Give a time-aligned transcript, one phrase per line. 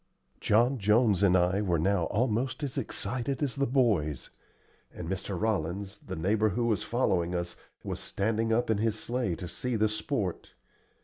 [0.39, 4.31] John Jones and I were now almost as excited as the boys,
[4.91, 5.39] and Mr.
[5.39, 9.75] Rollins, the neighbor who was following us, was standing up in his sleigh to see
[9.75, 10.55] the sport.